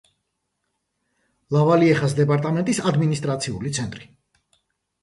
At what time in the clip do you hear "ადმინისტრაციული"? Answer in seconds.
2.95-3.79